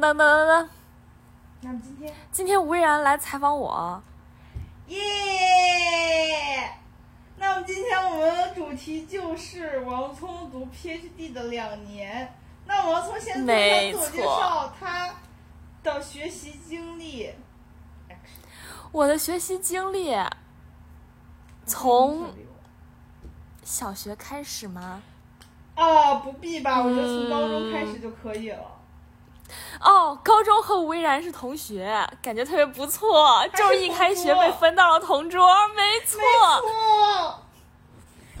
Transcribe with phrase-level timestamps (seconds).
[0.00, 0.68] 噔噔噔噔噔，
[1.60, 4.02] 那么今天，今天吴依然来采访我，
[4.86, 4.98] 耶！
[7.36, 12.34] 那么今天我们的主题就是王聪读 PhD 的两年。
[12.64, 15.14] 那王聪先做一下自我介绍，他
[15.82, 17.34] 的学习经历。
[18.92, 20.16] 我的学习经历
[21.66, 22.32] 从
[23.62, 25.02] 小学开始吗？
[25.74, 28.79] 啊，不必吧，我觉得从高中开始就可以了。
[29.80, 33.46] 哦，高中和吴依然是同学，感觉特别不错。
[33.56, 36.20] 就是一开学被分到了同桌，没错。
[36.20, 36.26] 没
[36.68, 37.40] 错。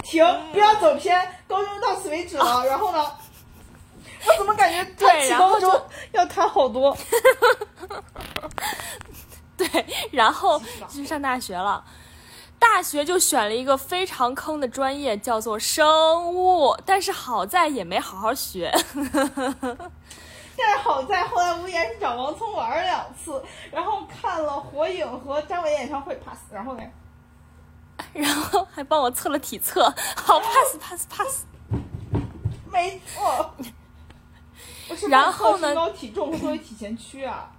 [0.02, 2.64] 停，不要走偏，高中到此为止了。
[2.66, 3.10] 然后呢？
[4.26, 5.82] 我怎么感觉对，然后就
[6.12, 6.94] 要谈好多？
[9.56, 10.60] 对，然后
[10.90, 11.82] 去上大学了。
[12.58, 16.76] 大学就选了一个非常坑的专业，叫做生物。
[16.84, 18.70] 但是好在也没好好学。
[20.56, 26.82] 但是好在后来无言是找王聪玩了两次，然后看了火影和张伟演唱会 pass，然后呢？
[28.12, 29.82] 然后还帮我测了体测，
[30.16, 31.44] 好 pass pass pass。
[32.70, 33.54] 没错。
[35.08, 35.68] 然后呢？
[35.68, 37.50] 身高体重和作为体前屈啊。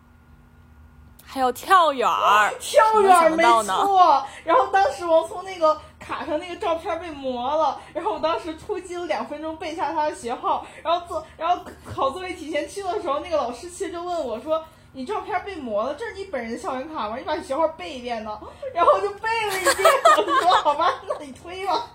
[1.33, 4.21] 还有跳远儿，跳远儿没错。
[4.43, 17.15] 然后当时王聪那个卡上那个照片被磨了，然后我当时突击了两分钟背下他的学号，然后做，然后考作业提前去的时候，那个老师其实就问我说：“你照片被磨了，这是你本人的校园卡吗？
[17.17, 18.37] 你把学号背一遍呢？”
[18.75, 19.89] 然后我就背了一遍。
[20.17, 21.87] 我说：“好吧，那你推吧。”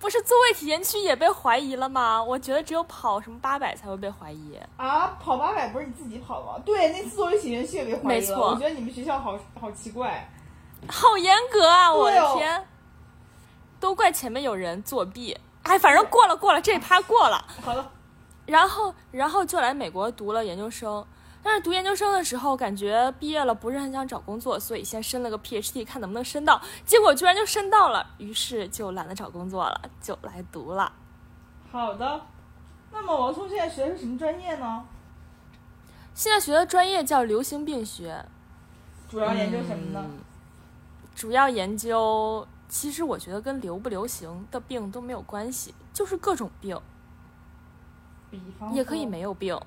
[0.00, 2.22] 不是座位体验区也被怀疑了吗？
[2.22, 5.16] 我觉得只有跑什么八百才会被怀疑啊！
[5.20, 6.62] 跑八百不是你自己跑的吗？
[6.64, 8.04] 对，那次座位体验区也被怀疑了。
[8.04, 10.30] 没错，我觉得你们学校好好奇怪，
[10.88, 11.92] 好严格啊！
[11.92, 12.64] 我的天，
[13.80, 15.36] 都怪前面有人作弊。
[15.64, 17.44] 哎，反正过了过了，这一趴过了。
[17.60, 17.90] 好了，
[18.46, 21.04] 然后然后就来美国读了研究生。
[21.42, 26.60] 但是读研究生的时候，感觉毕业了不是很想找工作，所以先申了个 PhD，看能不能申到。
[26.84, 30.92] 结果居然就申到了，于是就懒得找工作了，就来读了。
[31.70, 32.20] 好的，
[32.90, 34.84] 那么王聪现在学的是什么专业呢？
[36.14, 38.24] 现在学的专业叫流行病学。
[39.08, 40.04] 主要研究什么呢？
[41.14, 46.78] 主要研究，其实我觉得跟流不流行的病都没有关系，就是各种病。
[48.30, 49.58] 比方也可以没有病。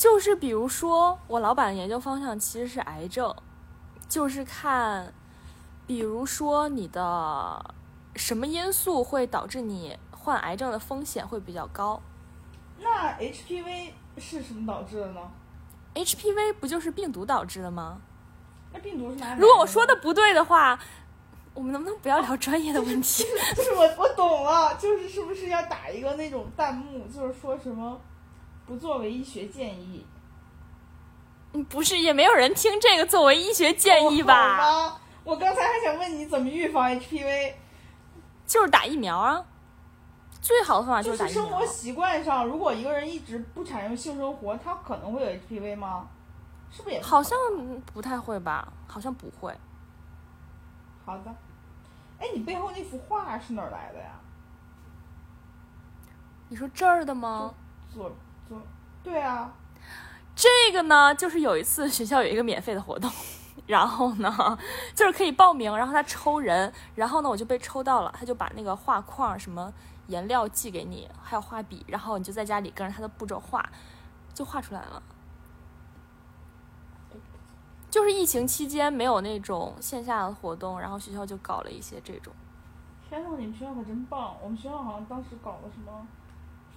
[0.00, 3.36] 就是比如说，我老板的研究方向其实是癌症，
[4.08, 5.12] 就是看，
[5.86, 7.74] 比如说你的
[8.16, 12.00] 什么因素会导致你患癌症的风险会比较高。
[12.78, 15.20] 那 HPV 是什么导致的呢
[15.92, 18.00] ？HPV 不就是病毒导致的吗？
[18.72, 19.34] 那病毒是哪？
[19.34, 20.80] 如果我说的不对的话，
[21.52, 23.22] 我们能不能不要聊专业的问题？
[23.54, 28.00] 就是我我懂了，就是是不是要打一个那种弹幕，就是说什么？
[28.70, 30.06] 不作为医学建议，
[31.54, 34.96] 嗯，不是，也没有人听这个作为医学建议吧？
[35.24, 37.54] 我刚才还想问你怎么预防 HPV，
[38.46, 39.44] 就是打疫苗啊。
[40.40, 41.42] 最好的方法就是打疫苗。
[41.42, 46.06] 生活习惯上，如果一个人一直不产生性生活，他可能会有 HPV 吗？
[46.70, 47.02] 是不是也？
[47.02, 47.36] 好像
[47.92, 48.72] 不太会吧？
[48.86, 49.52] 好像不会。
[51.04, 51.34] 好的。
[52.20, 54.12] 哎，你背后那幅画是哪儿来的呀？
[56.48, 57.52] 你说这儿的吗？
[57.92, 58.12] 左。
[59.02, 59.52] 对啊，
[60.34, 63.10] 这个呢，就是有一次学校有一个免费的活动，
[63.66, 64.58] 然后呢，
[64.94, 69.72] 就是可以报名，然后他抽人，然后呢，我就被抽到了，他就把那个画框、什么
[70.08, 73.66] 颜料寄给你，还有画笔，然后你就在家里跟着他的步骤画，
[74.34, 75.02] 就画出来了。
[77.90, 82.32] 就是疫情期间没有那种线下的活动，然后学校就搞了一些这种。
[83.08, 84.36] 天呐，你们学校可真棒！
[84.40, 86.06] 我们学校好像当时搞了什么。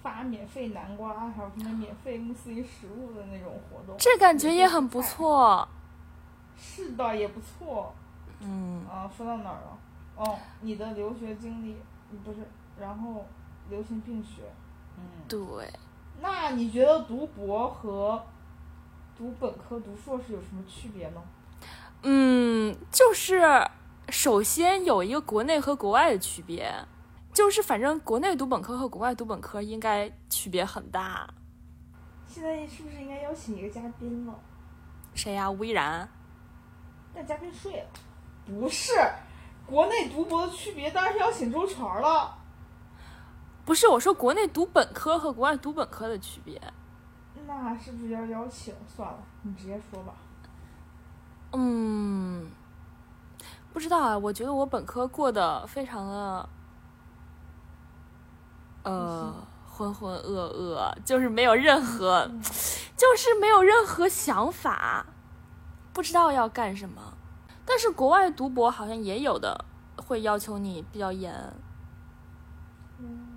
[0.03, 5.65] 发免费南瓜，还有什么免费穆斯林食物的那种活动，这感觉也很不错。
[6.57, 7.95] 是的，也不错。
[8.41, 8.85] 嗯。
[8.85, 9.77] 啊，说到哪儿了？
[10.17, 11.77] 哦，你的留学经历，
[12.23, 12.39] 不是，
[12.79, 13.25] 然后
[13.69, 14.43] 流行病学。
[14.97, 15.03] 嗯。
[15.27, 15.39] 对。
[16.21, 18.21] 那你觉得读博和
[19.17, 21.21] 读本科、读硕士有什么区别呢？
[22.03, 23.41] 嗯，就是
[24.09, 26.69] 首先有一个国内和国外的区别。
[27.33, 31.27] 就是反正国内读本科和国外读本科应该区别很大。
[32.27, 34.33] 现在是不是应该邀请一个嘉宾了？
[35.15, 35.49] 谁呀？
[35.49, 36.07] 吴依然。
[37.13, 37.87] 但嘉宾睡了。
[38.45, 38.93] 不是，
[39.65, 42.37] 国内读博的区别当然是邀请周全了。
[43.65, 46.61] 不是，我说国内读本科和国外读本科的区别。
[47.47, 48.73] 那是不是要邀请？
[48.95, 50.13] 算了，你直接说吧。
[51.51, 52.49] 嗯，
[53.71, 54.17] 不知道啊。
[54.17, 56.49] 我觉得我本科过得非常的。
[58.83, 59.33] 呃，
[59.65, 62.29] 浑浑噩噩，就是没有任何，
[62.95, 65.05] 就是没有任何想法，
[65.93, 67.01] 不知道要干什么。
[67.65, 69.65] 但是国外读博好像也有的
[69.95, 71.33] 会要求你比较严。
[72.99, 73.27] 嗯，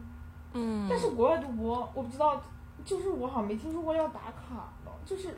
[0.52, 2.42] 嗯，但是国外读博，我不知道，
[2.84, 5.37] 就是我好像没听说过要打卡的，就是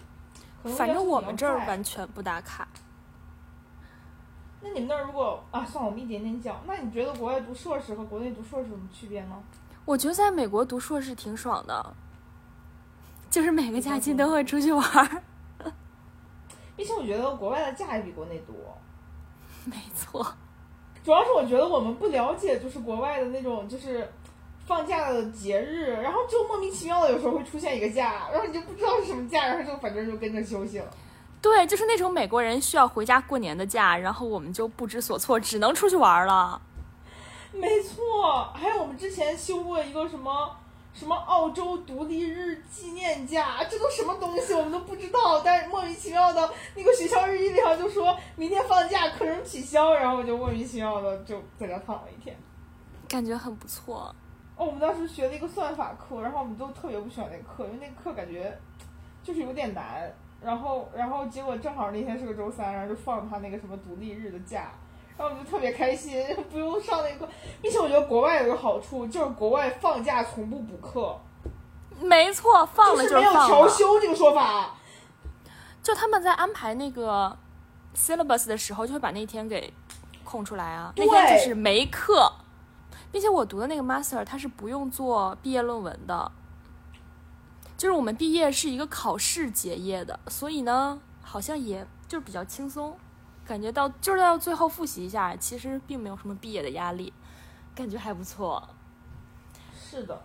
[0.75, 2.66] 反正我们这儿完全不打卡。
[4.61, 6.56] 那你们那儿如果啊，算了，我们一点点讲。
[6.66, 9.37] 那你觉得国外读硕士和国内读硕士有什么区别呢？
[9.88, 11.94] 我觉得在美国读硕士挺爽的，
[13.31, 15.23] 就是每个假期都会出去玩儿。
[16.76, 18.55] 并且我觉得国外的假也比国内多。
[19.64, 20.23] 没错，
[21.02, 24.06] 主要是我觉得我们不了解，就是国外的那种就是
[24.67, 30.90] 放假的节日，然后就莫名其妙的有时候会出现一个假，然后你就不知道是什么假，然后就反正就跟着休息了。
[31.40, 36.61] 对，就是那种美国人需要回家过年的假，然后我们就不知所措，只能出去玩儿了。
[37.58, 40.54] 没错，还有我们之前修过一个什么
[40.92, 52.36] 什么澳洲独立日纪念假，这都什么东西我们都不知道，但是莫名其妙的那个学校日历上就说明天放假，课程取消，然后我就莫名其妙的就在家躺了一天。
[53.08, 54.14] 感觉很不错。
[54.56, 58.58] 哦，我们当时学了一个算法课，然后我们都特别不喜欢那个课，因为那个课感觉
[59.22, 60.12] 就是有点难。
[60.40, 64.72] 然后，然后结果正好那天是个周三，然后就放他那个什么独立日的假，
[65.18, 67.32] 然后我们就特别开心， 不用上那个课。
[67.60, 71.20] 并且我觉得国外有个好处，就是国外放假从不补课，
[72.00, 73.32] 没错，放了就是没有。
[73.32, 74.74] 调休这个说法。
[75.82, 77.36] 就他们在安排那个
[77.96, 79.72] syllabus 的时候，就会把那天给
[80.22, 80.92] 空出来啊。
[80.96, 82.30] 那天就是没课，
[83.10, 86.30] 并且我读的那个 master 它是不用做毕业论文的，
[87.76, 92.94] 就是我们毕业是一个考试结业的，所以呢，好像也就是比较轻松，
[93.48, 97.10] 感觉到就是到最后复习一下，其实并没有什么毕业的压力，
[97.74, 98.62] 感觉还不错。
[99.74, 100.20] 是的，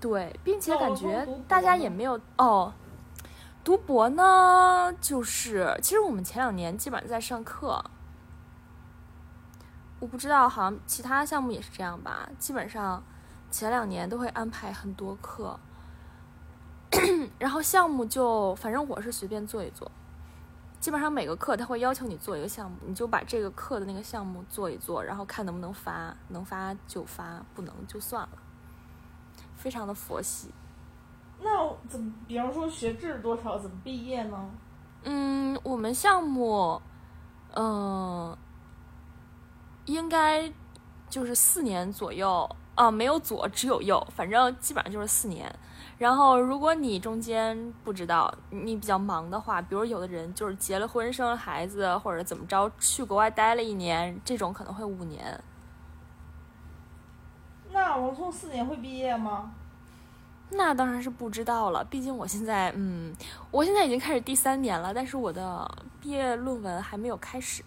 [0.00, 2.74] 对，并且感觉大家也没有哦。
[3.62, 7.84] 读博呢，就是其实我们前两年基本上在上课，
[10.00, 12.28] 我不知道，好像其他项目也是这样吧。
[12.36, 13.00] 基本上
[13.48, 15.58] 前两年都会安排很多课，
[17.38, 19.88] 然后项目就反正我是随便做一做。
[20.86, 28.28] 基本上每个课他会要求你做一个项目，你就把这个课的那个项目做一做，然后看能不能发，能发就发，不能就算了。
[29.56, 30.54] 非常的佛系。
[31.40, 34.48] 那我怎么，比方说学制多少，怎么毕业呢？
[35.02, 36.80] 嗯，我们项目，
[37.56, 38.38] 嗯、
[39.86, 40.52] 应该
[41.10, 45.52] 就是四年左右啊，没有左，只有右，反正基本上就是四年。
[45.98, 55.42] 然后，如果你中间不知道你比较忙的话，比如有的人就是结了婚、生了孩子，或者怎么着去国外待了一年，这种可能会五年。
[57.72, 59.52] 那我从四年会毕业吗？
[60.50, 63.14] 那当然是不知道了，毕竟我现在，嗯，
[63.50, 65.68] 我现在已经开始第三年了，但是我的
[66.00, 67.64] 毕业论文还没有开始。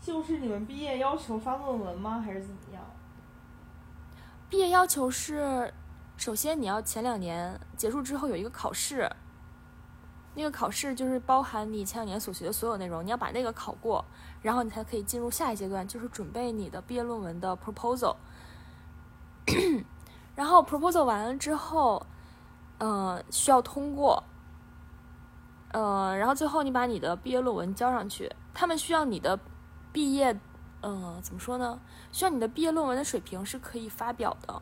[0.00, 2.22] 就是你们毕业要求发论文吗？
[2.24, 2.82] 还是怎么样？
[4.48, 5.72] 毕业要求是，
[6.18, 9.08] 首先你要前两年结束之后有一个考试，
[10.34, 14.04] 那个考试就是包含你前两年所学的所有内容，你要把那个考过，
[14.42, 18.16] 然后你才可以进入下一阶段，就是准备你的毕业论文的 proposal。
[20.34, 22.04] 然后 proposal 完了之后，
[22.78, 24.22] 呃，需要通过，
[25.70, 29.38] 呃，然后最后你把你的毕业论文交上去，他们需要你的
[29.92, 30.36] 毕业，
[30.80, 31.80] 呃，怎么说呢？
[32.10, 34.60] 需要你的毕业论文的水平是可以发表的，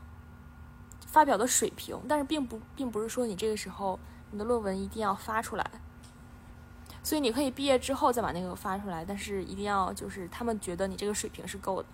[1.16, 3.98] 发表的水平，但是并不并不是说你这个时候
[4.32, 5.64] 你的论文一定要发出来，
[7.02, 11.88] 所以你可以毕业之后再把那个发出来，但是一定要就是他们觉得你这个水平是够的。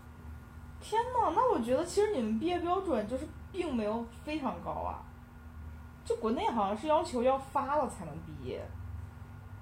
[0.81, 4.99] 天呐，那我觉得其实你们毕业标准就是并没有非常高啊。
[6.05, 8.61] 就国内好像是要求要发了才能毕业，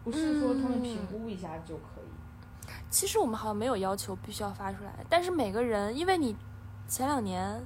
[0.02, 2.70] 不是说他们评估一下就可以。
[2.88, 6.34] 其实我们好像没有要求必须要发出来，但是每个人，因为你
[6.90, 7.64] 前两年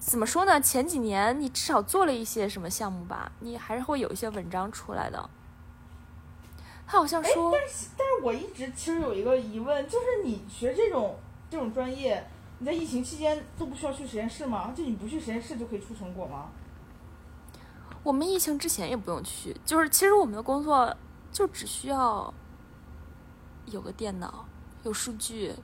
[0.00, 0.60] 怎么说呢？
[0.60, 5.30] 前几年你至少做了一些什么项目吧，你还是会有一些文章出来的。
[6.84, 11.16] 他好像哎，说，但是但是我一直其实有一个疑问，就是你学这种
[11.48, 12.28] 这种专业，
[12.58, 14.74] 你在疫情期间都不需要去实验室吗？
[14.76, 16.48] 就你不去实验室就可以出成果吗？
[18.02, 20.94] 我们疫情之前也不用去，就是其实我们的工作
[21.30, 22.34] 就只需要
[23.66, 24.44] 有个电脑，
[24.82, 25.54] 有数据，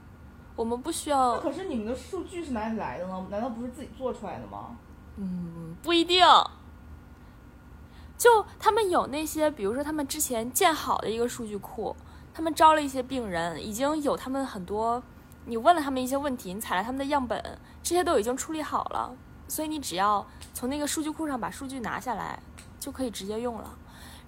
[0.55, 3.27] 我们不需那要，可是你们的数据是哪里来的呢？
[3.29, 4.75] 难道不是自己做出来的吗？
[5.17, 6.25] 嗯，不一定。
[8.17, 11.95] 就他们有那些，比如说他们之前建好的一个数据库，
[12.33, 15.01] 他们招了一些病人，已经有他们很多，
[15.45, 17.41] 你问了他们一些问题，你采了他们的样本，
[17.81, 19.11] 这些都已经处理好了，
[19.47, 22.37] 所以你只要从那个数据库上把数据拿下来，
[22.79, 23.75] 就可以直接用了。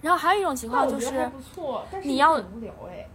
[0.00, 3.08] 然后还有一种情况就是，不错，但是你要无聊哎。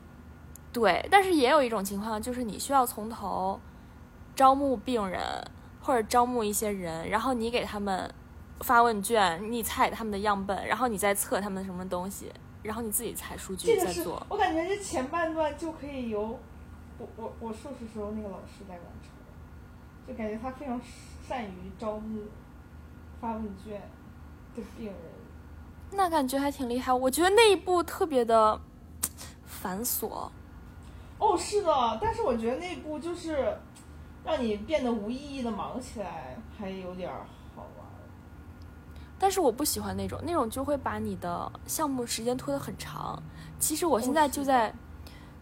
[0.71, 3.59] 对，但是也有一种情况就是你需要从头
[4.35, 5.21] 招募病人
[5.81, 8.13] 或者招募一些人，然后你给他们
[8.61, 14.23] 发问卷，你采他们的样本，然后你再测他们什么东西，然后你自己采数据再做。
[14.29, 16.39] 我感觉这前半段就可以由
[16.99, 19.09] 我我我硕士时候那个老师来完成，
[20.07, 20.79] 就感觉他非常
[21.27, 22.21] 善于招募
[23.19, 23.81] 发问卷
[24.55, 24.95] 的病人。
[25.91, 28.61] 那感觉还挺厉害，我觉得那一步特别的
[29.47, 30.29] 繁琐。
[31.19, 33.57] 哦，是的，但是我觉得那部就是
[34.23, 37.11] 让你变得无意义的忙起来，还有点
[37.53, 37.85] 好玩。
[39.19, 43.21] 但是我不喜欢那种，那种就会把你的项目时间拖得很长。
[43.59, 44.73] 其实我现在就在，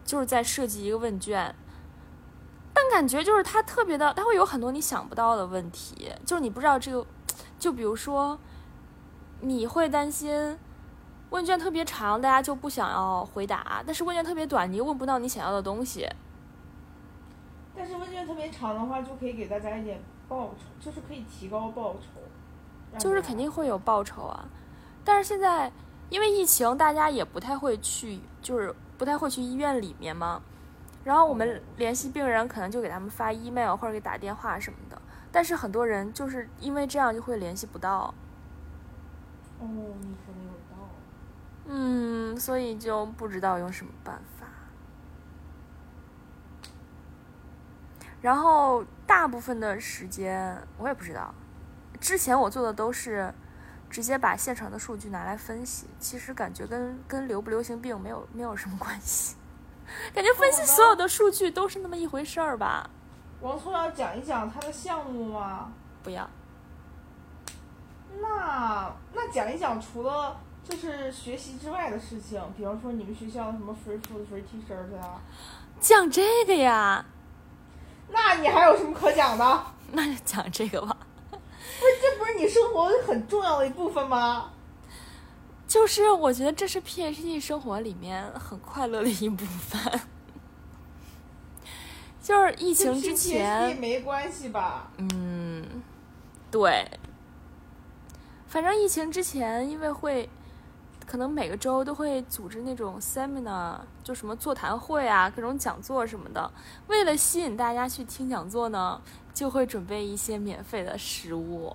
[0.04, 1.54] 就是在设计一个问卷，
[2.74, 7.06] 但感觉就是它特别的，它会有很多你想不到的问题，就是你不知道这个，
[7.56, 8.36] 就比如说，
[9.40, 10.58] 你会担心。
[11.30, 16.08] 问卷特别长，大家就不想要回答；但是问卷特别短，你又问不到你想要的东西。
[17.76, 22.98] 但是问卷特别长的话，就可以给大家一点报酬，就是可以提高报酬。
[22.98, 24.48] 就是肯定会有报酬啊！
[25.04, 25.70] 但是现在
[26.08, 30.40] 因为疫情，大家也不太会去，就是不太会去医院里面嘛。
[31.04, 34.98] 然后我们联系病人，可能就给他们发 email 或者给打电话什么的。
[35.30, 38.14] 但是很多人就是因为这样就会联系不到。
[39.60, 40.47] 哦，你说的有。
[41.70, 44.46] 嗯，所以就不知道用什么办法。
[48.22, 51.32] 然后大部分的时间我也不知道。
[52.00, 53.32] 之前我做的都是
[53.90, 59.36] 直接把现场的数据拿来分析，其实感觉跟跟流不流行病没有没有什么关系。
[60.14, 62.88] 感觉分析所有的数据都是那么一回事儿吧。
[63.42, 65.70] 王聪要讲一讲他的项目吗？
[66.02, 66.28] 不要。
[68.20, 70.34] 那那讲一讲除了。
[70.68, 75.18] 就是学习之外的事情，比方说你们学校什么 free food free T-shirt 啊，
[75.80, 77.06] 讲这个呀？
[78.10, 79.64] 那你还有什么可讲的？
[79.92, 80.94] 那就讲这个吧。
[81.30, 81.42] 不是，
[82.02, 84.50] 这不是你生活很重要的一部分吗？
[85.66, 90.00] 就是我觉得这是 PhD 生活里面很快乐的一部分。
[92.22, 94.90] 就是疫情之前没关系吧？
[94.98, 95.82] 嗯，
[96.50, 96.86] 对。
[98.46, 100.28] 反正疫情之前，因为会。
[101.08, 106.52] 可能每个周都会组织那种 seminar，就什么座谈会啊，各种讲座什么的。
[106.88, 109.00] 为了吸引大家去听讲座呢，
[109.32, 111.74] 就会准备一些免费的食物。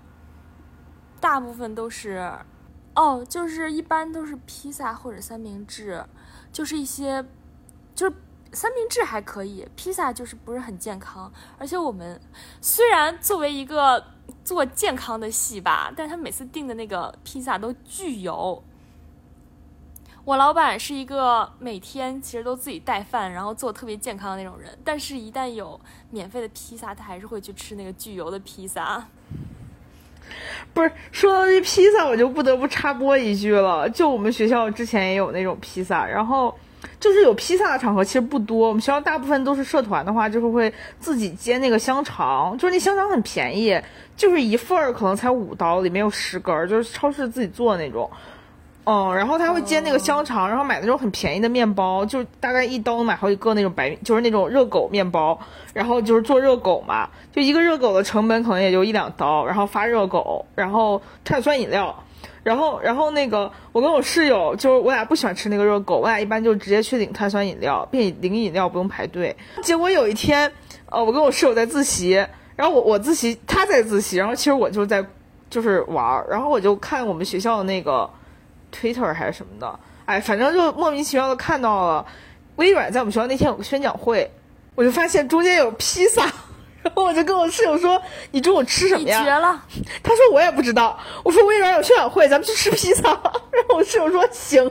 [1.19, 2.31] 大部分都是，
[2.93, 6.05] 哦，就是一般都是披萨或者三明治，
[6.51, 7.25] 就是一些，
[7.95, 8.15] 就是
[8.51, 11.33] 三明治还可以，披萨就是不是很健康。
[11.57, 12.21] 而且我们
[12.61, 14.05] 虽然作为一个
[14.43, 18.63] 做健康的系吧，但他每次订的那个披萨都巨油。
[20.25, 25.77] 我老板是一个每天其实都自己带饭，然后做特别健康的那种人，但是，一旦有
[26.11, 29.05] 免费的披萨，他还是会去吃那个巨油的披萨。
[30.73, 33.89] 不是说到这披萨，我就不得不插播一句了。
[33.89, 36.57] 就我们学校之前也有那种披萨，然后
[37.01, 38.69] 就是有披萨的场合其实不多。
[38.69, 43.77] 我们学校大部分都是社团的话，就是会自己煎那个香肠，就是那香肠很便宜，
[44.15, 48.09] 就是一份儿可能才五刀，里面有十根，就是超市自己做那种。
[48.85, 55.39] 哦，然后他会煎那个香肠，然后买那种很便宜的面包，就大概一刀买好几个那种白，就是那种热狗面包，
[55.73, 62.03] 然后就是做热狗嘛，就一个热狗的成本可能也就一两刀，然后发热狗，然后碳酸饮料，
[62.43, 69.33] 然后然后那个我跟我室友，就是我俩不喜欢吃那个热狗，我俩一般就直接去领碳酸饮料，并且领饮料不用排队。
[69.61, 70.51] 结果有一天，
[70.87, 72.11] 呃，我跟我室友在自习，
[72.57, 75.05] 然后我我自习，他在自习，然后其实我就在
[75.49, 78.09] 就是玩，然后我就看我们学校的那个。
[78.73, 82.05] Twitter 还是什么的，哎，反正就莫名其妙的看到了
[82.55, 84.29] 微软在我们学校那天有个宣讲会，
[84.75, 86.23] 我就发现中间有披萨，
[86.81, 88.01] 然后我就跟我室友说
[88.31, 89.63] ：“你中午吃什么呀？”绝了！
[90.03, 93.09] 他说：“我也不知道。”我说：“微软有宣讲会，咱们去吃披萨。
[93.51, 94.69] ”然后我室友说：“行。”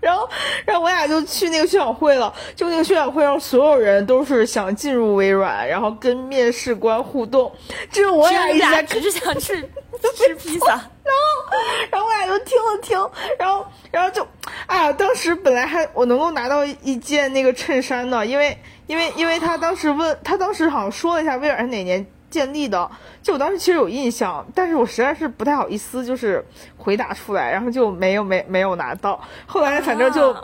[0.00, 0.28] 然后，
[0.64, 2.32] 然后我俩就去那个宣讲会了。
[2.54, 7.50] 就那个宣讲会上，所有人都是想进入微软，然后跟面试官互动。
[7.90, 9.68] 只有我俩一直在，只是想吃
[10.16, 10.66] 吃披萨。
[11.08, 11.56] 然后，
[11.90, 14.26] 然后我俩就听了听，然后，然后就，
[14.66, 22.06] 哎呀，当时本来还我能够拿到一件那个衬衫呢，因为，因为，因为他当时问他当时好像说了一下微软是哪年。
[22.30, 22.90] 建立的，
[23.22, 26.44] 就我当时其实有印象，但是我实在是不太好意思，就是
[26.76, 29.18] 回答出来，然后就没有没没有拿到。
[29.46, 30.36] 后来反正就，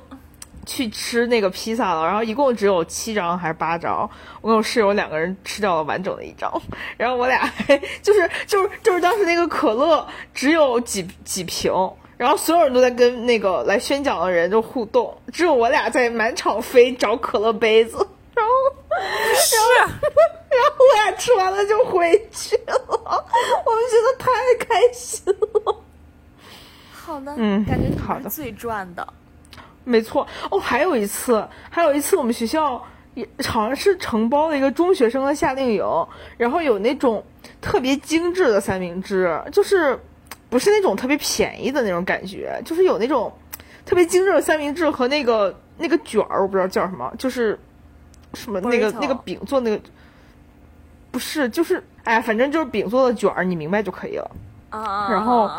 [0.64, 4.09] 去吃那个披萨了，然后一共只有七张还是八张，
[4.40, 6.50] 我跟我室友两个人吃掉了完整的一张，
[6.97, 7.52] 然后我俩
[8.02, 11.73] 就是就是就是当时那个可乐只有几几瓶，
[12.16, 17.97] 然后所有人都在跟那个来宣讲的人就互动，只有我俩在满场飞找可乐杯子，
[18.35, 18.52] 然后
[19.35, 24.30] 是，然后我俩吃完了就回去了，我们觉得太
[24.64, 25.76] 开心了。
[26.92, 29.06] 好的，嗯感觉你好的最赚的。
[29.85, 30.26] 没错。
[30.50, 32.83] 哦，还有一次，还有一次，我们学校
[33.14, 35.85] 也好像是承包了一个中学生的夏令营，
[36.37, 37.25] 然后有那种
[37.61, 39.99] 特别精致的三明治，就是
[40.50, 43.33] 不是那种特别便宜的那种感觉，就是有那种
[43.85, 47.59] 特别精致的三明治和那个那个卷儿，我不知道叫什么，就是
[48.33, 49.81] 什么那个那个饼做那个，
[51.11, 54.31] 不是，就是哎呀，反正就是饼做的卷儿，你明白就可以了。
[54.71, 55.50] 啊啊，然后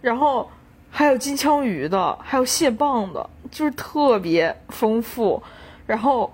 [0.00, 0.50] 然后
[0.90, 5.40] 还有金枪鱼的，还有蟹棒的，就是特别丰富。
[5.86, 6.32] 然后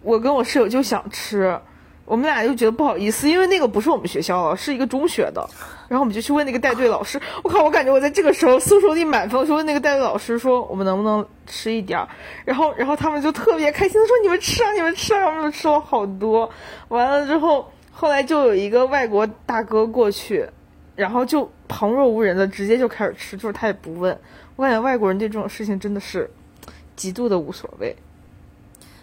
[0.00, 1.60] 我跟我室友就想吃，
[2.06, 5.46] 我们俩就觉得不好意思，因为那个不是我们学校的，是一个中学的。
[5.86, 12.08] 然后我们就去问那个带队老师，我靠，我感觉我在这个时候搜索力满分，我就问那个带队老师说，我们能不能吃一点儿？
[12.44, 16.50] 然后，然后他们就特别开心的说，你们吃啊，你们吃啊，我们就吃了好多。
[16.88, 20.46] 完了之后，后来就有一个外国大哥过去，
[20.94, 24.18] 然后就旁若无人的直接就开始吃，就是他也不问。
[24.58, 26.28] 我感觉外国人对这种事情真的是
[26.96, 27.94] 极度的无所谓。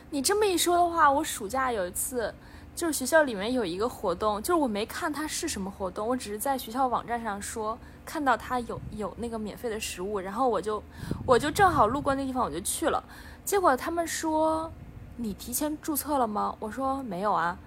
[0.10, 2.34] 你这么一说的话，我暑假有一次，
[2.76, 10.84] 就是学校里面有一个活动，就是我没看它是什么活动，我只是在学校网站上说看到它有有那个免费的食物，然后我就
[11.26, 13.02] 我就正好路过那地方，我就去了。
[13.46, 14.70] 结果他们说
[15.16, 16.54] 你提前注册了吗？
[16.60, 17.58] 我说没有啊。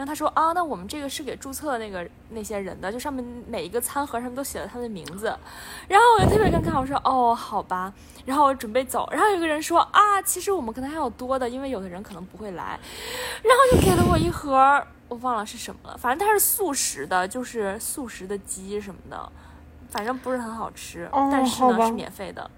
[0.00, 5.26] 然后他说啊，那我们这个是给注册那个那些人的，就上面每一个餐盒上面都写了他的名字。
[5.86, 7.92] 然后我就特别尴尬，我说哦，好吧。
[8.24, 12.80] 然后我准备走，然后有个人说啊，其实我们可能还有多的，因为有的人可能不会来。
[13.42, 19.32] 然后就给了我一盒，我忘了是什么了，反正它是素食的，就是素食的鸡什么的，
[19.90, 22.48] 反正不是很好吃，哦但是呢是免费的。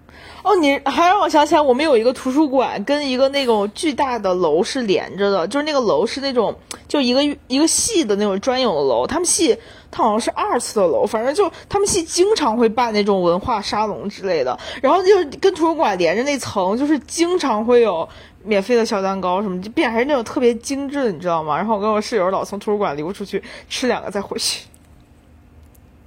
[0.43, 6.55] 哦，你还让我想起来，我们有一个图书馆跟一个那种巨大的楼是连着的，就是那个楼是那种
[6.87, 9.57] 就一个一个系的那种专有的楼，他们系
[9.91, 18.07] 他好像是二次的楼，反正就他们系经常会办那种文化沙龙之类的，然后就是跟图书馆连着那层，就是经常会有
[18.45, 21.57] 免费的小蛋糕什么，就并且还是那种特别精致的，你知道吗？
[21.57, 24.67] 然后我跟我室友老从图书馆溜出去吃两个再回去。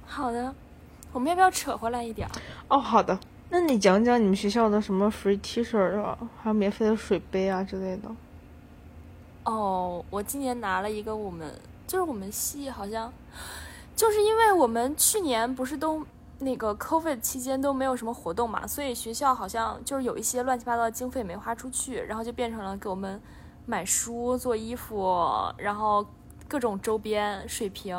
[0.06, 0.54] 好的，
[1.16, 2.32] 我们要不要扯回来一点儿？
[2.68, 3.18] 哦，好的。
[3.48, 8.10] 那你讲讲你们学校的什么 free T 恤啊，还有免费的水杯啊之类的。
[9.44, 11.50] 哦，我今年拿了一个我们
[11.86, 13.10] 就是我们系好像，
[13.96, 16.04] 就是因为我们去年不是都
[16.38, 23.18] 那个 COVID 期间都没有什么活动嘛，所以学校好像就是有一些乱七八糟的经费没花出去，然后就变成了给我们
[23.64, 25.18] 买书、做衣服，
[25.56, 26.04] 然后
[26.46, 27.96] 各种周边、水瓶，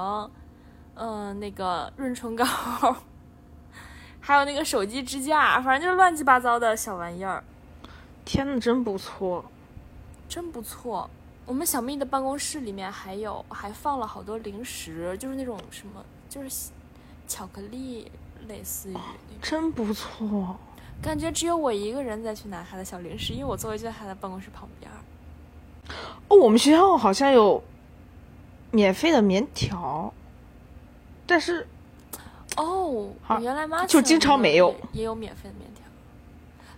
[0.97, 2.45] 嗯、那个润唇膏，
[4.19, 7.43] 还有那个手机支架，反正就是乱七八糟的小玩意儿。
[8.25, 9.45] 天呐，真不错！
[10.27, 11.09] 真不错。
[11.45, 16.71] 我们小蜜的办公室里面还有还放了好多零食，就是那种什么，就是
[17.25, 18.11] 巧克力，
[18.47, 18.97] 类似于。
[19.41, 20.57] 真不错。
[21.01, 24.91] 感觉只有我一个人在去拿他的小零食，因为我座位就在他的办公室旁边。
[26.27, 27.63] 哦，我们学校好像有
[28.71, 30.13] 免费的棉条，
[31.27, 31.67] 但是
[32.55, 35.83] 哦，我原来妈就经常没有也有免费的面条，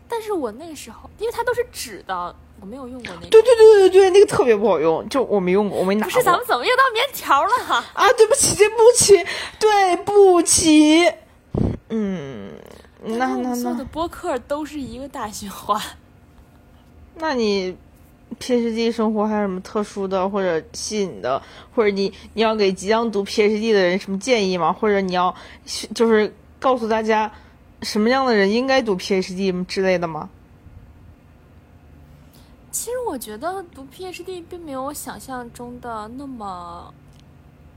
[0.10, 3.28] 但是我那时候因为它都是纸的，我没有用过那个。
[3.30, 6.12] 对对对对对，那个特别不好用，就我没用过，我没拿过。
[6.12, 7.76] 不是，咱们怎么又到面条了？
[7.94, 9.26] 啊，对不起，对不起，
[9.60, 11.10] 对不起。
[11.90, 12.52] 嗯，
[13.04, 15.80] 那那那的，播客都是一个大循环。
[17.16, 17.78] 那你
[18.39, 21.42] PhD 生活还有什么特殊的或者吸引的，
[21.74, 24.72] 或者你你要给即将读 PhD 的人什么建议吗？
[24.72, 25.34] 或者你要
[25.94, 27.32] 就是告诉大家
[27.82, 30.30] 什么样的人应该读 PhD 之类的吗？
[32.72, 36.94] 其实我觉得读 PhD 并没有我想象中的那么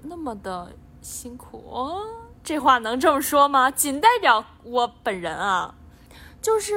[0.02, 1.94] 那么的辛苦。
[2.44, 3.70] 这话能这么说吗？
[3.70, 5.74] 仅代表我本人啊。
[6.42, 6.74] 就是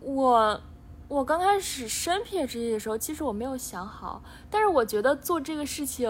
[0.00, 0.60] 我，
[1.10, 6.08] 我刚开始申 PhD 的时候，其实我没有想好，但是我觉得做这个事情，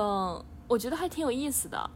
[0.69, 1.91] 我觉得还挺有意思的。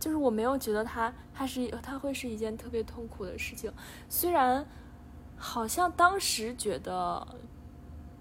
[0.00, 3.72] 就是我没有觉得它它是它会是一件特别痛苦的事情，
[4.08, 4.66] 虽然
[5.36, 7.24] 好像当时觉得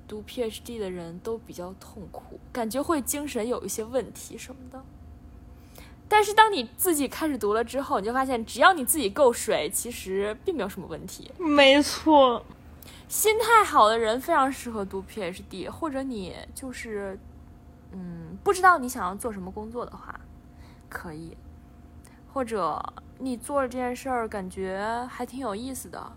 [0.08, 4.80] 读 PhD 的人都比较痛苦，感觉会精神有一些问题什么的。
[6.08, 11.32] 但是当你自己开始读了之后，你就发现只要你自己够水，其实并没有什么问题。
[11.39, 12.45] 没错，
[13.08, 17.18] 心态好的人非常适合读 PhD，或者你就是
[17.91, 20.20] 嗯不知道你想要做什么工作的话，
[20.89, 21.38] 可以，
[22.34, 22.82] 或者
[23.20, 26.12] 你做了这件事儿感觉还挺有意思的，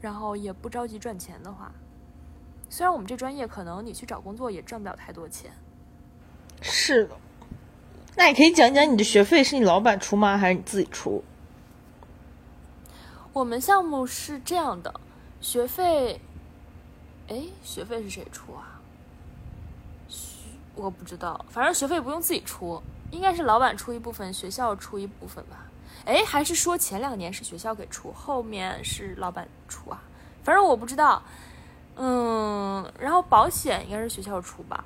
[0.00, 1.72] 然后也不着急赚钱的话，
[2.68, 5.50] 虽然我们这专业可能你去找工作也赚不了太多钱。
[6.60, 7.16] 是的，
[8.16, 11.24] 那你可以讲讲你的学费是你老板出吗，还是你自己出？
[13.32, 15.00] 我们项目是这样的。
[15.40, 16.20] 学费，
[17.28, 18.80] 哎，学费是谁出啊？
[20.74, 25.66] 我不知道，反正学费不用自己出，应该是老板出一部分，学校出一部分吧。
[26.04, 30.02] 哎，还是说前两年是学校给出，后面是老板出啊？
[30.42, 31.22] 反正我不知道。
[31.96, 34.82] 嗯，然后保险应该是学校出吧，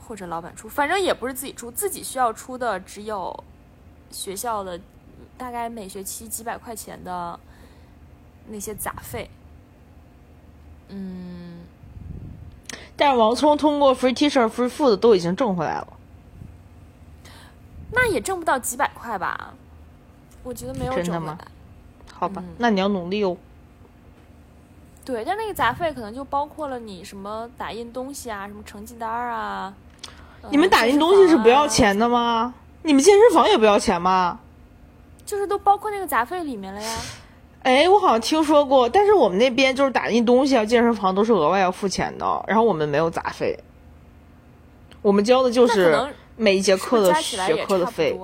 [0.00, 3.44] 或者老板出，反正也不是自己出，自己需要出的只有
[4.10, 4.80] 学校的
[5.38, 7.38] 大概每学期几百块钱的
[8.48, 9.30] 那些杂费。
[10.88, 11.60] 嗯，
[12.96, 15.88] 但是王聪通过 free teacher free food 都已经挣回来了，
[17.92, 19.54] 那也挣不到几百块吧？
[20.42, 21.36] 我觉得没有真的吗？
[22.12, 23.36] 好吧，那你要努力哦。
[25.04, 29.72] 对，但那个杂费可能就包括了你什么打印东西啊，什么成绩单啊。
[30.50, 32.54] 你们打印东西是不要钱的吗？
[32.82, 34.38] 你们健身房也不要钱吗？
[35.24, 36.98] 就是都包括那个杂费里面了呀。
[37.66, 43.58] 哎，我好像听说过，但是我们那边就是打印东西啊，健身房都是额外要付钱的，然后我们没有杂费，
[45.02, 48.16] 我们交的就是每一节课的学科的费。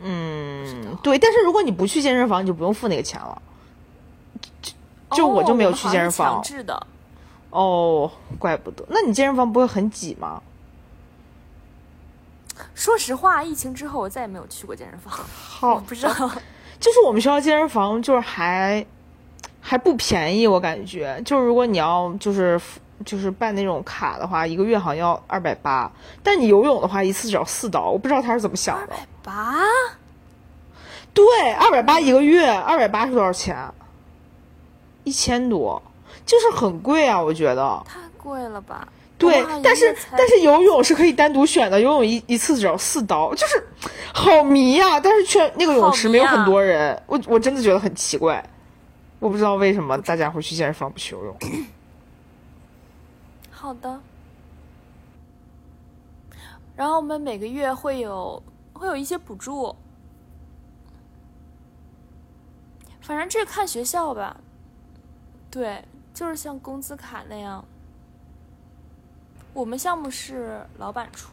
[0.00, 3.42] 嗯，对，但是如果你不去健身房，你就不用付那个钱了。
[5.10, 6.34] 就我就没有去健身房。
[6.34, 6.86] 强制的。
[7.50, 8.84] 哦，怪不得。
[8.90, 10.40] 那你健身房不会很挤吗？
[12.76, 15.12] 说实话，疫情之后我再也没有去过健身房。
[15.12, 16.30] 好，不知道。
[16.80, 18.84] 就是我们学校健身房就是还
[19.60, 22.60] 还不便宜，我感觉就是如果你要就是
[23.04, 25.90] 就是办那种卡的话，一个月好像要二百八，
[26.22, 28.94] 但你游泳的话一次只要四刀，我不知道他是怎么想的。
[28.94, 29.62] 二百八？
[31.12, 33.56] 对，二百八一个月，二百八是多少钱？
[35.04, 35.82] 一千多，
[36.24, 37.82] 就是很贵啊，我觉得。
[37.86, 38.86] 太贵了吧？
[39.18, 43.66] 对，但是但是游泳是可以单独选的，游泳一一次只要四刀，就是
[44.14, 45.00] 好迷呀！
[45.00, 48.48] 但是却那个泳池没有很多人，我我真的觉得很奇怪，
[49.18, 51.36] 我不知道为什么大家会去健身房不去游泳。
[53.50, 54.00] 好的，
[56.76, 58.40] 然后我们每个月会有
[58.72, 59.74] 会有一些补助，
[63.00, 64.36] 反正这看学校吧，
[65.50, 67.64] 对，就是像工资卡那样。
[69.58, 71.30] 我们项目是老板出，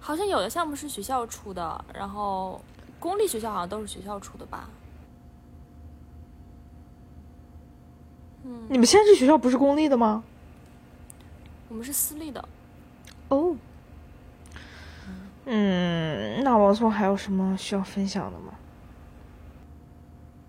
[0.00, 2.58] 好像有的项目是学校出的，然后
[2.98, 4.70] 公立学校好像都是学校出的吧？
[8.44, 10.24] 嗯，你们现在这学校不是公立的吗？
[11.68, 12.42] 我们是私立的。
[13.28, 13.54] 哦，
[15.44, 18.54] 嗯，那王聪还有什么需要分享的吗？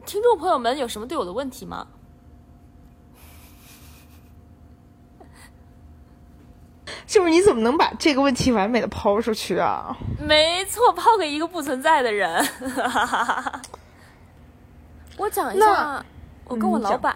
[0.06, 1.86] 听众朋友们，有什么对我的问题吗？
[7.14, 9.96] 就是你怎么能把这个问题完美的抛出去啊？
[10.20, 12.44] 没错，抛给一个不存在的人。
[15.18, 16.04] 我讲一下，
[16.46, 17.16] 我跟我老板。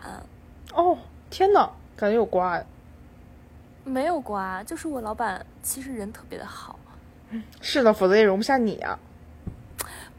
[0.76, 0.96] 哦，
[1.32, 2.64] 天哪，感觉有瓜呀。
[3.86, 6.78] 没有瓜，就是我老板其实人特别的好。
[7.60, 9.00] 是的，否则也容不下你啊。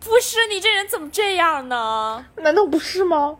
[0.01, 2.27] 不是你这人怎么这样呢？
[2.39, 3.37] 难道不是吗？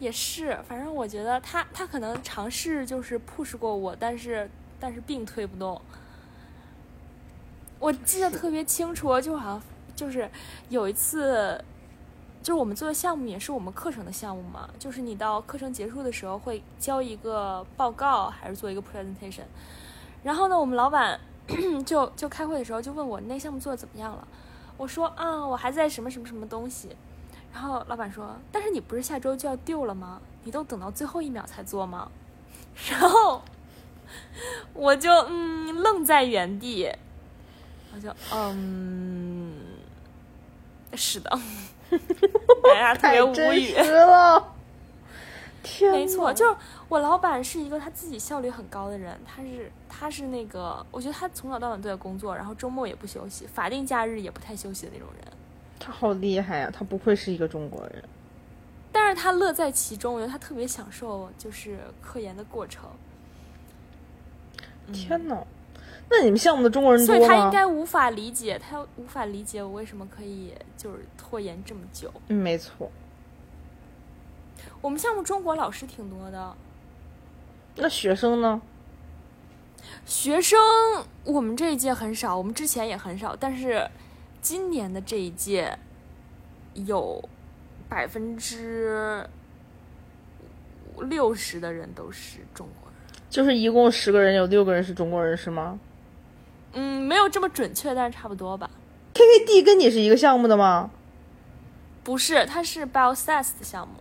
[0.00, 4.50] 也是，反正我觉得他他可能尝试就是 push 过我，但是。
[4.78, 5.80] 但是并推不动。
[7.78, 9.62] 我记得特别清楚，就好像
[9.94, 10.28] 就是
[10.70, 11.62] 有一次，
[12.42, 19.44] 就是我们做的项目也是我们课程的项目嘛，就是你到课程结束的时候会交一个报告，还是做一个 presentation。
[20.22, 21.20] 然后呢，我们老板
[21.84, 24.26] 就就开会的时候就问我那项目做的怎么样了，
[24.78, 26.96] 我说啊，我还在什么什么什么东西。
[27.52, 30.20] 然后老板说，但是你不是下周就要丢了吗？
[30.44, 32.10] 你都等到最后一秒才做吗？
[32.90, 33.42] 然后。
[34.74, 36.90] 我就嗯愣在原地，
[37.94, 39.54] 我就嗯，
[40.94, 41.30] 是的，
[41.90, 44.52] 哎呀特别无语了。
[45.62, 46.56] 天，没错，就是
[46.88, 55.24] 我老板是一个他自己效率很高的人，他是他是那个，我觉得他从早到晚都在工作，然后周末也不休息，法定假日也不太休息的那种人。
[55.80, 56.70] 他好厉害呀！
[56.72, 58.04] 他不愧是一个中国人，
[58.92, 62.84] 但是他乐在其中，我觉得他特别享受就是科研的过程。
[64.92, 65.46] 天哪，
[66.08, 67.18] 那你们项目的中国人多吗？
[67.18, 72.12] 所以他应该无法理解，他无法理解我为什么可以就是拖延这么久。
[72.28, 72.90] 嗯，没错。
[74.80, 76.54] 我们项目中国老师挺多的。
[77.76, 78.60] 那学生呢？
[80.04, 80.58] 学生
[81.24, 83.88] 我们这一届很少，我们之前也很少，但是
[84.40, 85.78] 今年的这一届
[86.74, 87.28] 有
[87.88, 89.28] 百分之
[91.02, 92.85] 六十的人都是中国人。
[93.36, 95.78] 就是一共十个人，有六个人是中国人，是吗？
[96.72, 98.70] 嗯，没有这么准确，但是差不多吧。
[99.12, 100.88] KKD 跟你是一个项目的吗？
[102.02, 103.96] 不是，它是 Biostats 的项目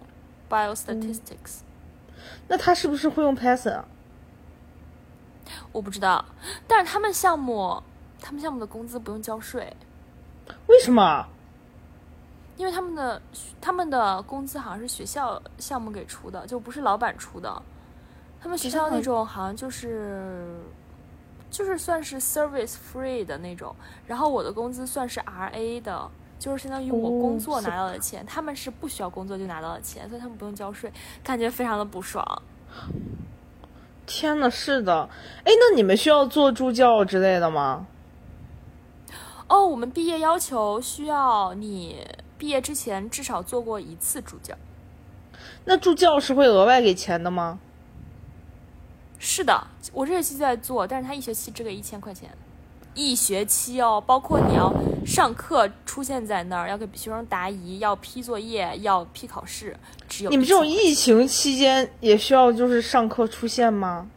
[0.49, 1.57] ，Biostatistics。
[2.47, 3.85] 那他是不是会用 Python 啊？
[5.73, 6.23] 我不知道，
[6.65, 7.83] 但是他们项目，
[8.21, 9.75] 他们项目的工资不用交税。
[10.67, 11.27] 为什么？
[12.55, 13.21] 因为他们的
[13.59, 17.61] 他们的工资好像是学校项目给出的，就不是老板出的。
[18.45, 20.45] 他们学校那种好像就是
[21.49, 32.23] 就是算是 service free 的那种，然后我的工资算是 RA 的，就是相当于我工作拿到的钱，他们是不需要工作就拿到的钱，所以他们不用交税，感觉非常的不爽。
[34.05, 35.09] 天呐，是的，
[35.43, 37.87] 哎，那你们需要做助教之类的吗？
[39.47, 44.53] 哦，我们毕业要求需要你毕业之前至少做过一次助教。
[45.63, 47.57] 那助教是会额外给钱的吗？
[49.27, 52.29] 是的，我这学期在做，但是他一学期只给一千块钱，
[52.93, 54.71] 一学期哦，包括你要
[55.03, 59.75] 上课出现在那儿，要给学生答疑，要批作业，要批考试，
[60.07, 64.07] 只有你们这种疫情期间也需要就是上课出现吗？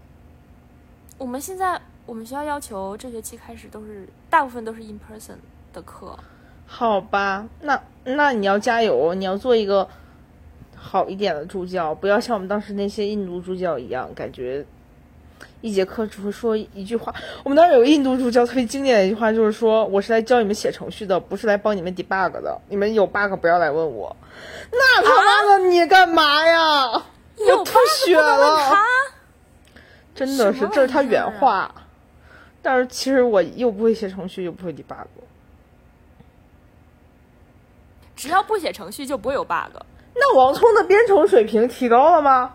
[1.17, 5.37] 我们现在我们学校要求这学期开始都是大部分都是 in person
[5.73, 6.17] 的课。
[6.67, 9.89] 好吧，那那你要加油，你要做一个
[10.77, 14.67] 好一点的助教，不要像我们当时那些印度助教一样，感觉。
[15.61, 17.15] 一节课只会说一句话。
[17.43, 22.61] 我们当时有个印度助教特别经典的一句话，就是说：“我是来教你们写程序的，不是来帮你们 debug 的。
[22.69, 24.17] 你们有 bug 不要来问我。”
[24.71, 26.91] 那他妈的你干嘛呀？
[26.91, 27.73] 我吐
[28.05, 28.77] 血了！
[30.15, 31.75] 真的是，这是他原话。
[32.61, 35.07] 但是其实我又不会写程序，又不会 debug。
[38.17, 39.77] 只要不写程序，就不会有 bug。
[40.15, 42.55] 那王聪的编程水平提高了吗？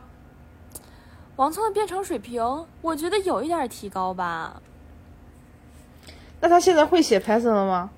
[1.35, 2.43] 王聪的编程水平，
[2.81, 4.61] 我觉得有一点提高吧。
[6.39, 7.89] 那他现在会写 Python 了吗？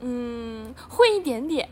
[0.00, 1.68] 嗯，会一点点。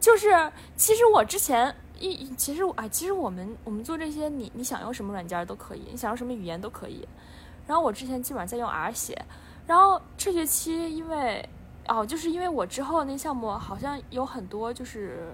[0.00, 7.06] 就是，其实我之前一，其实啊，其实我们我们做这些，你你想用什么软件都可以，你想用什么语言都可以。
[7.64, 9.16] 然后我之前基本上在用 R 写，
[9.68, 11.48] 然后这学期因为
[11.86, 15.32] 哦，就是因为我之后那项目好像有很多就是。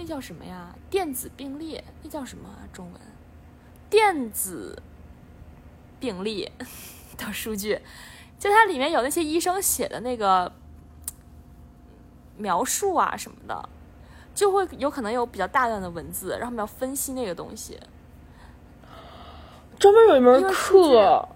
[0.00, 0.74] 那叫什么呀？
[0.88, 1.78] 电子病历。
[2.02, 2.48] 那叫什么？
[2.72, 3.00] 中文
[3.90, 4.82] 电子
[5.98, 6.50] 病例
[7.18, 7.78] 的数据，
[8.38, 10.50] 就它里面有那些医生写的那个
[12.38, 13.68] 描述啊什么的，
[14.34, 17.78] 就会有可能有比较大量的文字，然后我们要分析那个东西。
[19.78, 21.28] 专门有一门课，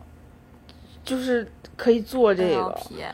[1.05, 3.05] 就是可以做这个题。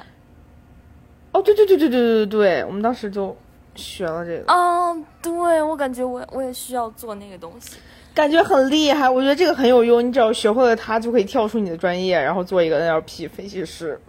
[1.33, 3.37] 哦，对对对对对对对，我们当时就。
[3.81, 7.79] 学了这个，嗯，对我感觉我我也需要做那个东西，
[8.15, 9.09] 感觉很厉害。
[9.09, 14.01] 我觉得这个很有用，你只要学会了它，就可以跳出你的专业，然后做一个 NLP 分析师。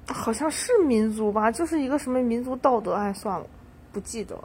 [0.08, 3.46] 好像是民族吧，就是一个什么民族道德，哎，算了，
[3.92, 4.38] 不记得。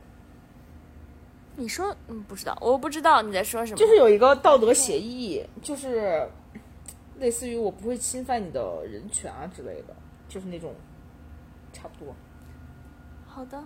[1.57, 3.79] 你说，嗯，不知道，我不知道你在说什么。
[3.79, 6.29] 就是有一个道德协议，就是
[7.19, 9.97] 类似于我不会侵犯你的人权啊之类的，
[10.29, 10.75] 就是那种
[11.73, 12.15] 差不多。
[13.27, 13.65] 好的，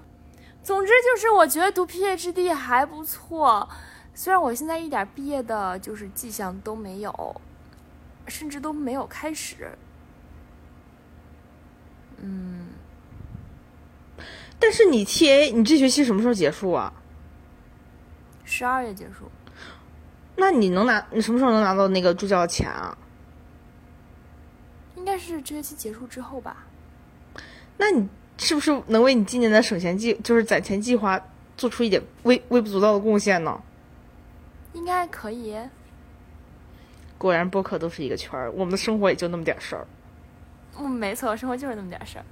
[0.62, 3.68] 总之就是我觉得读 PhD 还不错，
[4.14, 7.40] 虽然我现在一点毕业的就是迹象都没有，
[8.28, 9.68] 甚至都没有开始。
[12.22, 12.66] 嗯，
[14.58, 16.92] 但是你 TA，你这学期什么时候结束啊？
[18.44, 19.30] 十二月结束。
[20.36, 21.06] 那你能拿？
[21.10, 22.96] 你什么时候能拿到那个助教的钱啊？
[24.96, 26.66] 应该是这学期结束之后吧。
[27.78, 31.18] 那你是不是能为你今年的省钱计，就是攒钱计划
[31.56, 33.60] 做出一点微微不足道的贡献呢？
[34.72, 35.56] 应该可以。
[37.16, 39.86] 果然播客都是一个圈儿，我们的生活也就那么点事儿。
[40.78, 42.24] 嗯，没错，生活就是那么点事儿。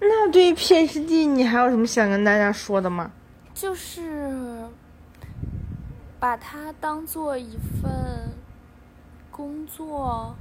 [0.00, 3.10] 那对于 PhD，你还有什么想跟大家说的吗？
[3.54, 4.66] 就是
[6.20, 8.30] 把它当做一份
[9.30, 10.34] 工作。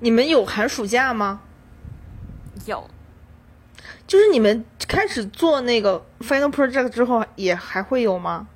[0.00, 1.40] 你们有寒暑假吗？
[2.66, 2.88] 有。
[4.06, 8.46] 就是你们开始做那个 final project 之后，也还会有吗？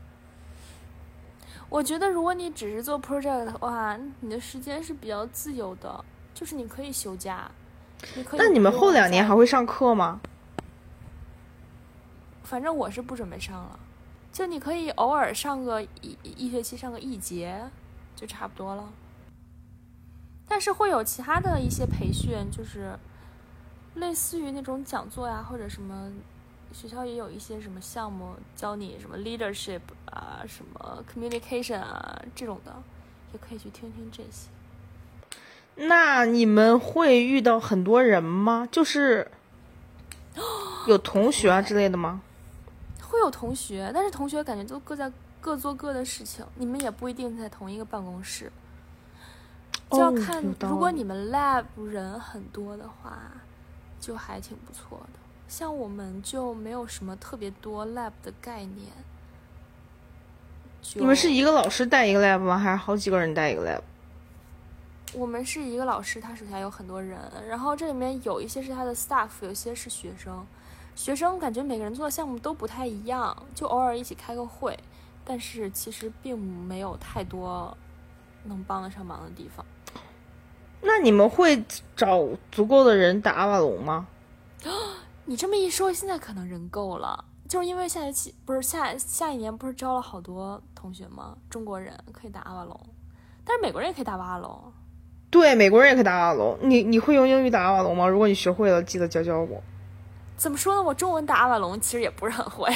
[1.70, 7.50] 我觉得，如果你只是做 project 的话，你的时间是比较自由的，就是你可以休假，
[8.16, 8.40] 你可以。
[8.40, 10.20] 那你们后两年还会上课吗？
[12.42, 13.78] 反正我是不准备上了，
[14.32, 17.62] 就你可以偶尔上个一一学期上个一节，
[18.16, 18.90] 就差不多了。
[20.48, 22.98] 但是会有其他的一些培训，就是
[23.96, 26.10] 类似于那种讲座呀，或者什么。
[26.72, 32.74] 学校也有一些什么项目教你什么 leadership 啊，什么 communication 啊这种的，
[33.32, 34.48] 也可以去听听这些。
[35.76, 38.68] 那你们会遇到很多人吗？
[38.70, 39.30] 就是
[40.86, 42.20] 有同学啊之类的吗？
[43.00, 48.52] 会有同学，但是同学感觉都各在各做各的事情，你们也不一定在同一个办公室。
[49.90, 53.18] 就要看，如果你们 lab 人很多的话，
[53.98, 55.18] 就还挺不错的。
[55.48, 58.86] 像我们就没有什么特别多 lab 的概念。
[60.94, 62.56] 你们是一个老师带一个 lab 吗？
[62.56, 63.80] 还是好几个人带一个 lab？
[65.14, 70.46] 我们是一个老师，他手下有很多人，然后这里面有一些是他的 staff，有些是学生。
[70.94, 74.78] 学生感觉每个人做的项目都不太一样，就偶尔一起开个会，
[75.24, 77.76] 但是其实并没有太多
[78.44, 79.64] 能帮得上忙的地方。
[80.82, 81.64] 那你们会
[81.96, 84.06] 找足够的人打阿瓦隆吗？
[85.28, 91.36] 你这么一说，现在可能人够了，就是因为下学期不是下下一年不是招了好多同学吗？
[91.50, 92.80] 中国人可以打阿瓦隆，
[93.44, 94.72] 但是美国人也可以打阿瓦隆。
[95.28, 96.56] 对，美国人也可以打阿瓦隆。
[96.62, 98.08] 你你会用英语打阿瓦隆吗？
[98.08, 99.62] 如果你学会了，记得教教我。
[100.38, 100.82] 怎么说呢？
[100.82, 102.74] 我中文打阿瓦隆其实也不是很会，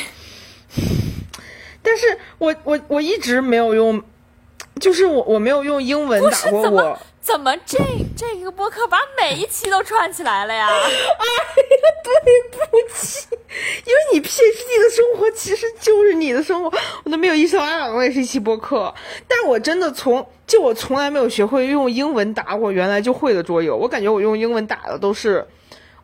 [1.81, 4.03] 但是我我我一直没有用，
[4.79, 6.99] 就是我我没有用英文打过我。
[7.23, 7.79] 怎么这
[8.17, 10.67] 这个播客把每一期都串起来了呀？
[10.69, 10.83] 哎呀，
[12.03, 18.93] 对不起，因为你 PhD 的生活其实就是你的生活，我都没有意识到我也是一期播客。
[19.29, 25.47] 但我真的从就我从来没有学会用英文打过原来就会的桌游，我感觉我用英文打的都是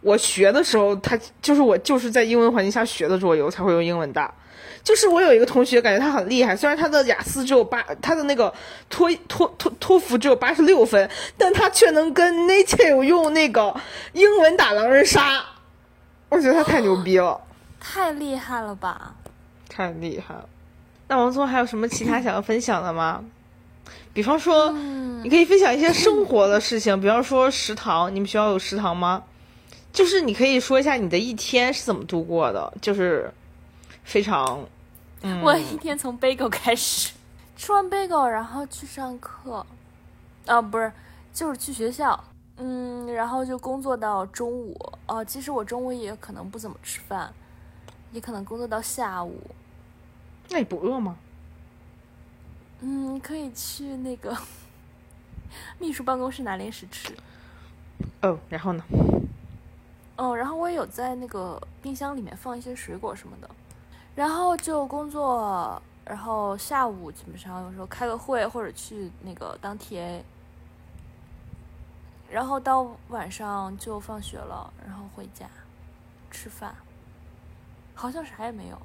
[0.00, 4.32] 我学的时候，他就是我就是在英文环境下学的桌游才会用英文打。
[4.84, 6.56] 就是我有一个同学，感觉他很厉害。
[6.56, 8.52] 虽然他的雅思只有八，他的那个
[8.88, 13.74] 托托托托福只有八十六分，但他却能跟 native 用那个
[14.12, 15.44] 英文打狼人杀。
[16.30, 17.38] 我觉得他太牛逼了，
[17.80, 19.14] 太厉害了吧！
[19.68, 20.48] 太厉害了。
[21.08, 23.24] 那王聪还有什么其他想要分享的吗？
[24.14, 24.70] 比方说，
[25.22, 29.24] 你可以分享一些生活的事情，比方说食堂，你们学校有食堂吗？
[29.98, 33.28] 就是你可以说一下你的一天是怎么度过的，就是
[34.04, 34.64] 非常。
[35.42, 37.12] 我一天从 bagel 开始，
[37.56, 39.66] 吃完 bagel 然后去上课，
[40.46, 40.92] 啊不是，
[41.32, 42.22] 就是去学校，
[42.58, 44.78] 嗯，然后就工作到中午。
[45.08, 47.34] 哦，其实我中午也可能不怎么吃饭，
[48.12, 49.42] 也可能工作到下午。
[50.48, 51.16] 那你不饿吗？
[52.82, 54.38] 嗯，可以去那个
[55.80, 57.12] 秘书办公室拿零食吃。
[58.22, 58.84] 哦，然后呢？
[60.18, 63.48] 哦，然后我也有在那个冰箱里面放一些水果什么的。
[64.16, 70.21] 然后就工作，然后下午基本上有时候开个会或者去那个当 TA，
[72.29, 75.46] 然后到晚上就放学了，然后回家
[76.33, 76.75] 吃饭，
[77.94, 78.83] 好像啥也没有。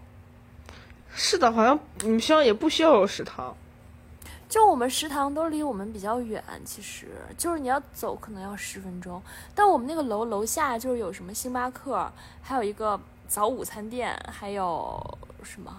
[1.15, 3.55] 是的，好像你们学校也不需要有食堂。
[4.53, 9.19] 就我们食堂都离我们比较远，其实就是你要走可能要十分钟，
[9.55, 12.07] 但我们那个楼楼下就是有什么星巴克，
[12.43, 12.99] 还有一个。
[13.25, 15.75] 早午餐店还有什么？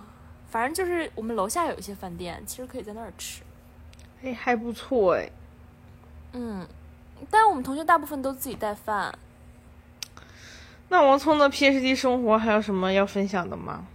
[0.49, 3.45] 反正就是我们楼下有一些饭店，其实可以在那儿吃。
[4.25, 5.31] 哎，还不错哎。
[6.33, 6.67] 嗯，
[7.31, 9.17] 但我们同学大部分都自己带饭。
[10.89, 13.87] 那王聪的 PhD 生活还有什么要分享的吗？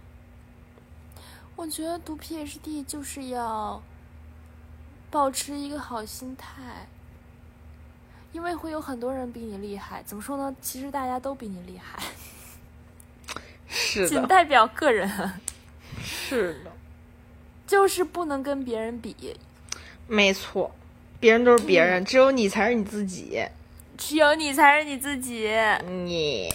[1.56, 3.82] 我觉得读 PhD 就是要
[5.10, 6.86] 保持一个好心态，
[8.32, 10.02] 因为会有很多人比你厉害。
[10.06, 10.54] 怎么说呢？
[10.62, 12.00] 其实大家都比你厉害，
[13.68, 15.10] 是，仅代表个人，
[16.02, 16.70] 是的，
[17.66, 19.36] 就是不能跟别人比。
[20.06, 20.74] 没错，
[21.18, 23.44] 别人都是别人，只有你才是你自己。
[23.98, 25.50] 只有你才是你自己。
[25.86, 26.48] 你，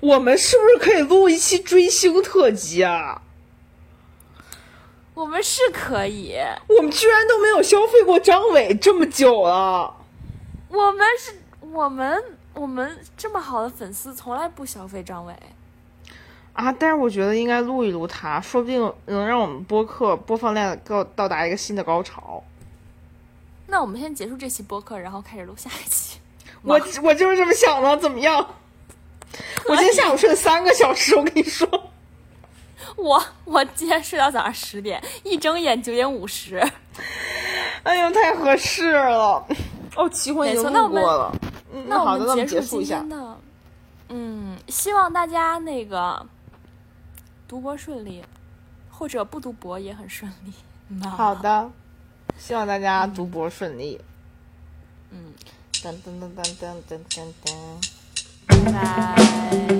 [0.00, 3.22] 我们是不是可以录一期追星特辑啊？
[5.18, 6.36] 我们是可以，
[6.68, 9.92] 我们居然都没有消费过张伟这么久了。
[10.68, 11.36] 我们是，
[11.72, 12.22] 我们
[12.54, 15.34] 我们这么好的粉丝，从来不消费张伟。
[16.52, 16.70] 啊！
[16.70, 22.44] 但是我觉得应该录一录他，说不定能让我们播客播放量到到达一个新的高潮。
[23.66, 26.20] 那我们先结束这期播客，然后开始录下一期。
[26.62, 28.54] 我我就是这么想的，怎么样？
[29.68, 31.68] 我今天下午睡了三个小时，我跟你说。
[32.98, 36.58] 我 我今天睡到早上十点，一睁眼九点五十。
[37.84, 39.46] 哎呀，太合适了！
[39.96, 41.32] 哦，奇魂已经录过了。
[41.72, 43.04] 嗯，那好的，那我们结束一下。
[44.08, 46.24] 嗯，希望大家那个
[47.46, 48.22] 读博顺利，
[48.90, 50.52] 或者不读博也很顺利。
[51.08, 51.70] 好的。
[52.38, 54.00] 希望大家读博顺利。
[55.10, 55.32] 嗯，
[55.72, 57.52] 噔噔噔噔噔噔噔噔，
[58.46, 59.77] 拜拜。